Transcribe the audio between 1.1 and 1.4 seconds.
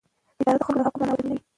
تضمینوي.